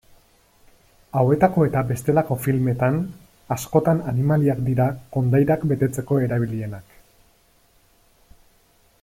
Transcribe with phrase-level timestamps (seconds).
[1.19, 2.97] Hauetako eta bestelako filmetan,
[3.57, 4.89] askotan animaliak dira
[5.19, 6.99] kondairak betetzeko erabilienak.